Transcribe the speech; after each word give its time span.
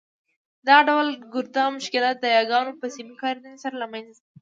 دغه 0.67 0.81
ډول 0.89 1.07
ګرده 1.33 1.63
مشکلات 1.77 2.17
د 2.19 2.25
یاګانو 2.37 2.71
په 2.79 2.85
سمي 2.95 3.15
کارېدني 3.23 3.57
سره 3.63 3.75
له 3.81 3.87
مینځه 3.91 4.13
ځي. 4.17 4.25